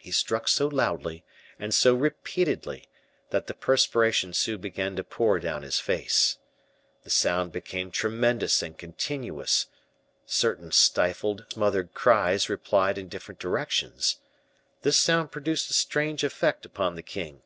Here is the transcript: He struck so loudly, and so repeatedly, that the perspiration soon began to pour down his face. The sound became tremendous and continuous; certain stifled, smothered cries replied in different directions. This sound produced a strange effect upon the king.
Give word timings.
He 0.00 0.12
struck 0.12 0.46
so 0.46 0.68
loudly, 0.68 1.24
and 1.58 1.74
so 1.74 1.92
repeatedly, 1.92 2.88
that 3.30 3.48
the 3.48 3.54
perspiration 3.54 4.32
soon 4.32 4.60
began 4.60 4.94
to 4.94 5.02
pour 5.02 5.40
down 5.40 5.62
his 5.64 5.80
face. 5.80 6.38
The 7.02 7.10
sound 7.10 7.50
became 7.50 7.90
tremendous 7.90 8.62
and 8.62 8.78
continuous; 8.78 9.66
certain 10.26 10.70
stifled, 10.70 11.44
smothered 11.52 11.92
cries 11.92 12.48
replied 12.48 12.98
in 12.98 13.08
different 13.08 13.40
directions. 13.40 14.18
This 14.82 14.96
sound 14.96 15.32
produced 15.32 15.68
a 15.72 15.74
strange 15.74 16.22
effect 16.22 16.64
upon 16.64 16.94
the 16.94 17.02
king. 17.02 17.42